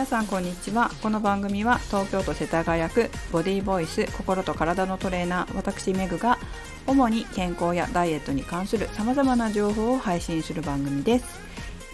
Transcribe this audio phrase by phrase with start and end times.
[0.00, 0.90] 皆さんこんにちは。
[1.02, 6.38] この番組は東京都世田谷区ボディーボイス心と体のトレーナー私メグが
[6.86, 11.26] 主に健康やダイエットに関するさまざまな情報を配信する番組です。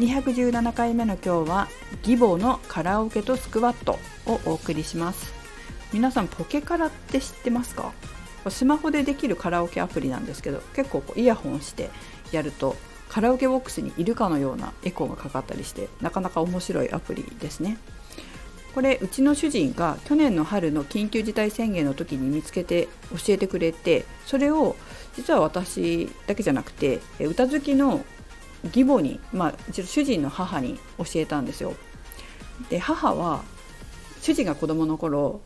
[0.00, 1.68] 217回目の今日は
[2.04, 5.32] 義母のカラオケとスクワットをお送りします。
[5.92, 7.92] 皆さんポケカラって知ってますか？
[8.48, 11.88] スマホでできるカラオケアプリなんですけど結構こうイヤホンして
[12.32, 12.74] やると
[13.12, 17.76] カラオケボックスにいるかのようなエコーがかかったりしてなかなか面白いアプリですね
[18.74, 24.76] これうちの主人が去年の春の緊急事態宣言の時に見つけて教えてくれてそれを
[25.14, 28.02] 実は私だけじゃなくて歌好きの
[28.64, 31.74] 義母に、まあ、主人の母に教えたんですよ。
[32.70, 33.42] で母は
[34.22, 35.42] 主人が子供の頃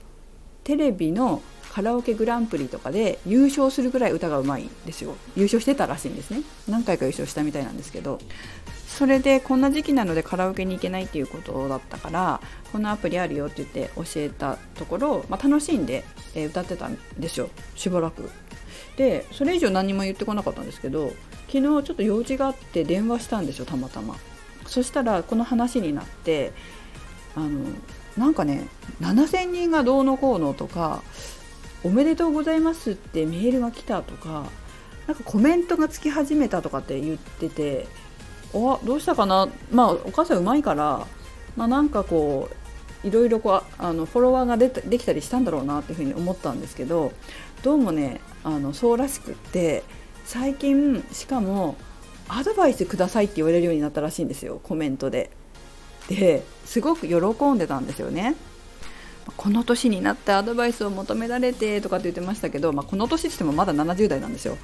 [0.63, 1.43] テレビの
[1.77, 5.15] カラオケグランプリとかで優勝するぐらい歌がうまいんですよ。
[5.37, 6.41] 優勝してたらしいんですね。
[6.67, 8.19] 何回か優勝したみたいなんですけど。
[8.89, 12.41] それでこんな時期なのでカラオケに行けないっていうことだったから
[12.73, 16.03] このアプリあるよって言って教えたところ、まあ、楽しんで、
[16.35, 17.51] 歌ってたんですよ。
[17.75, 18.31] しばらく。
[18.97, 21.13] でそれ以上何も言ってこなかったんですけど
[21.49, 24.17] 昨日ちょっと用事があって電話したんですよたまたま。
[24.65, 26.55] そしたらこの話になって
[27.35, 27.67] あの
[28.17, 28.67] なんかね
[29.03, 31.03] 7000人がどうのこうのとか
[31.85, 34.47] おめでとうございますってメールが来たとか
[35.07, 37.87] なんかコメントがつき始めたとかって言ってて
[38.53, 39.49] おどうしたかな？
[39.71, 41.07] まあお母さんうまいから、
[41.57, 42.51] まあ、なんかこ
[43.05, 47.13] ういろいろこうあのフォロワーがでできたりしたんだろうなっていうふうに思ったんですけど
[47.63, 49.85] どうもねあのそうらしくって
[50.25, 51.77] 最近しかも
[52.29, 55.31] アドバイスくださいって言われるようになったらしいんですよコメントで。
[56.09, 57.17] ですごく喜
[57.53, 58.37] んでたんですよね。
[59.37, 64.57] この年になってアドバイスを求められてとかって言ってましたけど、まあ、この年って言ってもまだ70代なんですよ。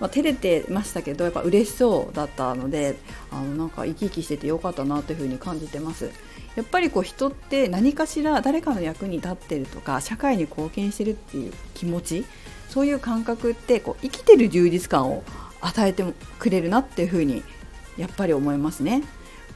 [0.00, 2.96] まあ、照れてましたけどやっぱ嬉しそうだったので
[3.30, 6.10] あのなんか生き生きしててよかったなというふに感じてます。
[6.56, 12.24] やっぱりこう人って何かしら誰かの役に立ってるとか社会に貢献してるっていう気持ち
[12.68, 15.24] そういう感覚ってこう生きてる充実感を
[15.60, 16.04] 与えて
[16.38, 17.42] くれるなっていうふうに
[17.96, 19.02] やっぱり思いますね。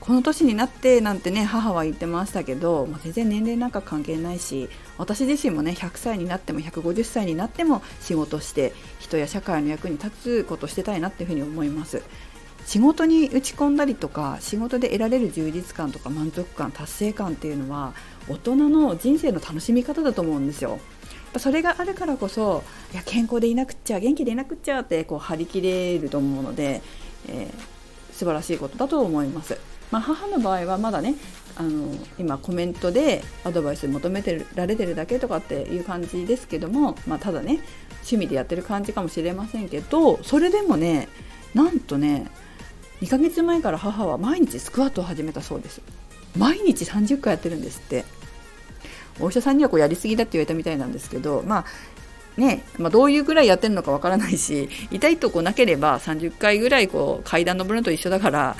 [0.00, 12.02] この年になってなんてね母は言ってましたけど、まあ、全然年齢なんか関係ないし私自身もね100歳になっても150歳になっても仕事して人や社会の役に立つことしてたいなっていうふうに思います
[12.64, 17.94] 仕事に打ち込んだりとか仕事で得られる充実感とか満足感達成感っていうのは
[18.28, 20.78] 大人の人生の楽しみ方だと思うんですよ
[21.38, 26.82] それがあるからこそいや健康でいなくっちゃ元気でいなくっちゃってこう張り切れると思うので、
[27.28, 29.58] えー、素晴らしいことだと思います。
[29.90, 31.14] まあ、母の場合はまだね
[31.56, 37.60] あの今コメントでアドバイス求めてられてるだけとかっていう感じですけども、まあ、ただね
[37.98, 41.08] 趣味でやってる感じかもしれませんけどそれでもね
[41.54, 42.30] なんとね
[43.00, 45.80] 2ヶ月前から母は毎日スクワットを始めたそうです。
[46.36, 48.04] 毎日30回やってるんですって。
[49.20, 51.64] お医者さんにはこうやりすぎだって言われたみたいなんですけどまあ
[52.36, 58.56] ねまあ、どういうぐらいやってるのかわからないし痛いとこなければ30回ぐらいこう階段登るのと一緒だから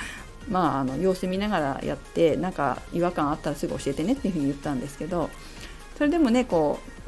[0.49, 5.29] まあ、あの様子見ながらやってなんか違和感あったらすぐ教えてねっていうふうに言ったんですけど
[5.97, 6.99] それでもねこう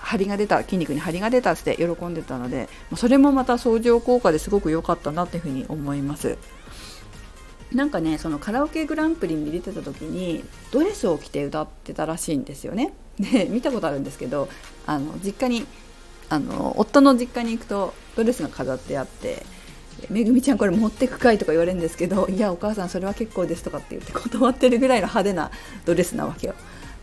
[0.00, 6.38] 張りが出た筋肉に張りが出たって喜んでたのでそれもまた相乗効果ですごく良かったなっていうふうに思います。
[7.72, 10.42] なんかねそのカラオケグランプリに出てた時に
[10.72, 12.94] ドレスを着て歌ってたらしいんですよね。
[13.20, 14.48] で見たことあるんですけど
[14.86, 15.66] あの実家に
[16.30, 19.44] あの夫の実家に行くとドレスが飾ってあって
[20.10, 25.50] めぐみちゃんこれ持ってくかいとか言われるんですけどいやお母さんそれは結構ですとかって言って断ってるぐらいの派手な
[25.84, 26.54] ドレスなわけよ。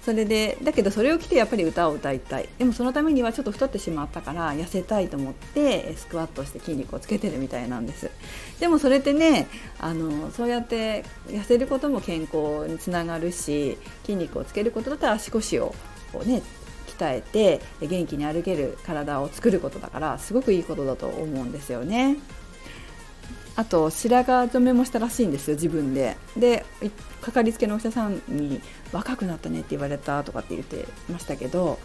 [0.06, 2.48] それでだけどそれを着てやっぱり歌を歌いたい。
[2.60, 8.12] でもそのためにはちょっと太ってしまったから痩せたいと思ってスクワットして筋肉をつけてるみたいなんです。
[8.60, 9.48] でもそれってね
[9.80, 15.74] あのそうやって痩せることも健康につながるし筋肉をつけることだったら足腰を
[16.14, 16.44] こうね
[17.00, 22.18] 鍛えて元気に歩ける体を作ることだからすごくいいことだと思うんですよね。
[23.56, 26.18] あと白髪染めもしたらしいんですよ自分で。
[26.38, 26.66] で
[27.22, 31.80] かかりつけのお医者さんに「若くなったね」って言われたとかって言ってましたけど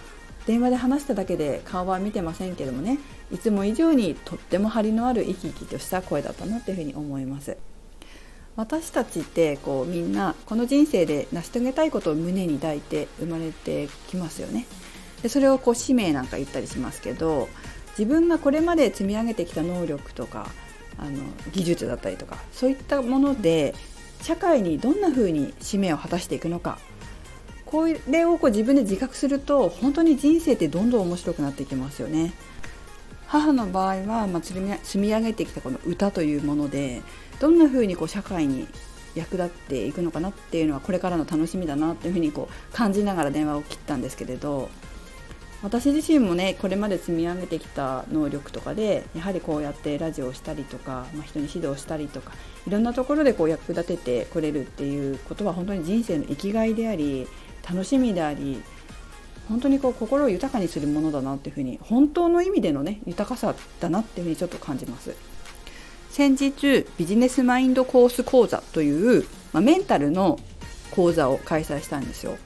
[0.47, 2.99] 電話で話しただけで顔は見てませんけどもね
[3.33, 7.57] いつも以上にとっても張りのある生き生きとした声だったなっていうふうに思います。
[8.57, 14.67] 私たちってこうみんなこの人生で成し遂げたいことを胸に抱いて生まれてきますよね。
[15.23, 17.49] でそれをこう使命なんか言ったりしますけど
[17.99, 20.51] 自分がこれまで積み上げてきた能力とか
[21.01, 23.75] あの技術だったりとかそういったもので
[24.21, 26.79] 社会にどんな風に使命を果たしていくのか
[27.65, 32.33] これをこう自分で自覚すると本当に人生ってどんどん面白くなっていきますよね。
[33.29, 34.59] 母の場合は、まあ、積
[34.99, 37.01] み上げてきたこの歌というもので
[37.39, 38.67] どんな風にこう社会に
[39.15, 44.69] 役立っていくのかなっていうのはこれからの楽しみだなっていうふうにこう感じながら電話を切ったんですけれど
[45.63, 52.33] 私自身もねこれまで積み上げてきた能力とかでやはりこうやってラジオをしたりとか、まあ、人に指導したりとか
[52.67, 57.29] いろんなところでこう役立ててくれるっていうことは本当に人生の生きがいであり
[57.69, 58.63] 楽しみであり
[59.49, 65.15] 本当にこう心を豊かにするものだなっていうふうに本当の意味でのね豊かさだなっていうふうにちょっと感じます。
[66.11, 70.41] 先日ビジネスマインドコース講座という、まあ、メンタルの
[70.91, 72.37] 講座を開催したんですよ。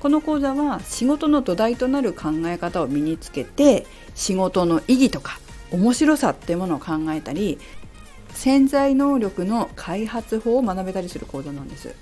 [0.00, 5.38] この講座は仕事の土台となる考え方を身につけて仕事の意義とか
[5.70, 7.58] 面白さっていうものを考えたり
[8.30, 11.94] 潜在能力の開発法を学べたりする講座なんです。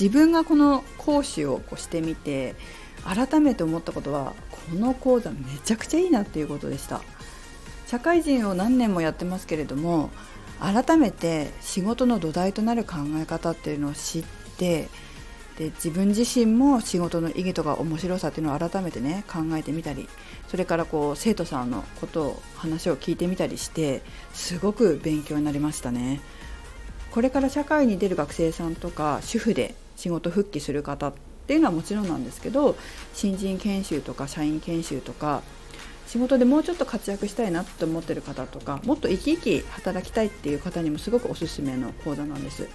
[0.00, 2.54] 自分がこの講師をこうしてみて
[3.02, 7.00] 改めて思ったことはこの講座めちゃくちゃいいなっていうことでした。
[7.88, 10.10] 社会人を何年もやってますけれども
[10.60, 14.24] 改めて仕事の土台となる考え方っていうのを知っ
[14.58, 14.88] て
[15.58, 20.08] で自分自身も仕事の意義とか面白さっていうのを改めてね考えてみたり
[20.46, 24.02] それからこう生徒さんのことを話を聞いてみたりして
[24.32, 26.20] すごく勉強になりましたね。
[27.10, 31.12] これから社会に出る学生さんとか主婦で仕事復帰する方っ
[31.48, 32.76] ていうのはもちろんなんですけど
[33.14, 35.42] 新人研修とか社員研修とか
[36.06, 42.68] 仕事でもうちょっと活躍したいなって思ってる方とかもっと生き生き働きたいっていう方にもすごくおすすめの講座なんです。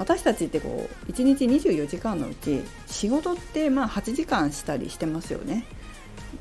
[0.00, 5.66] 私たちってこう1日24時間のうち仕事ってまあ8時間したりしてますよね、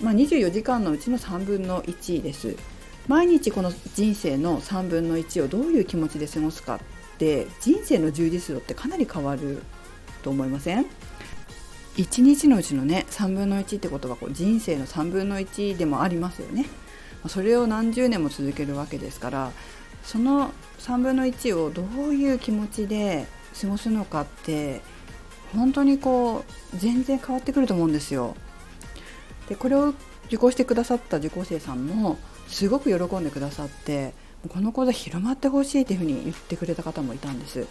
[0.02, 2.56] まあ、24時間のうちの3分の1です。
[3.10, 6.80] 毎日この人生の3分の1をどういう気持ちで過ごすかっ
[7.18, 9.62] て人生の充実度ってかなり変わる
[10.24, 10.86] と思いません
[11.98, 16.66] ？1日のうちのね3分の1ってことはこう人生の3分の1でもありますよね。
[17.28, 19.52] それを何十年も続けるわけですから
[20.06, 23.28] その3分の1をどういう気持ちで
[23.60, 24.82] 過ごすのかって
[25.54, 28.36] 本当にこう全然変わってくると思うんですよ。
[29.48, 29.94] でこれを
[30.28, 32.18] 受講してくださった受講生さんも
[32.48, 34.14] すごく喜んでくださって
[34.48, 37.68] この講座広まってほしいというふうに言ってくれた方もいたんです。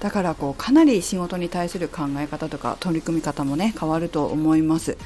[0.00, 4.96] だからこうかなり仕事に対する考え方とか取り組み方もね変わると思います。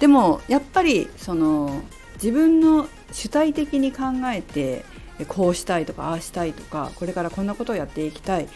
[0.00, 1.80] でもやっぱりその
[2.14, 4.84] 自分の主体的に考えて
[5.28, 8.48] こうしたいとかああしたいとかこれからこんなことをやっていきたい。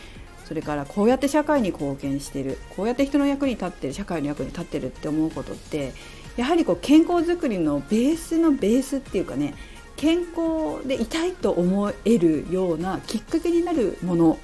[0.51, 5.93] それからこうやって社会に貢献してるこうやって人の役に立ってる社会の役に立ってるって思うことって
[6.37, 9.55] やはりこう健康づくりのベースのベースっていうかね
[9.95, 14.41] 健康でいたいと思えるようなきっかけになるもの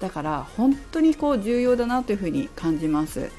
[0.00, 3.30] だから本当にこう重要だなというふうに感じます。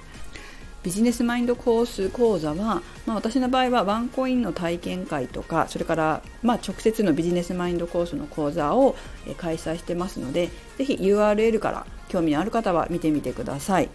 [0.83, 8.95] ビジネスマインドコース講座は、まあ、私の場合はワンコインの体験会とかそれから、まあ、直接のビジネスマインドコースの講座を
[9.37, 13.89] 開催してますのでぜひ URL から興味のある方は見てみてください。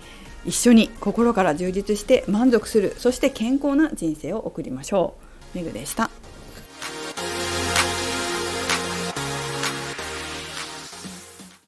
[0.44, 5.16] 一緒に心から充実して満足するそして健康な人生を送りましょ
[5.54, 5.58] う。
[5.58, 6.08] めぐでした。